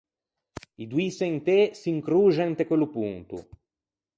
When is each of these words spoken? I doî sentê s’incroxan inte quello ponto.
I 0.83 0.85
doî 0.91 1.07
sentê 1.19 1.59
s’incroxan 1.81 2.49
inte 2.51 2.63
quello 2.69 2.87
ponto. 2.95 3.37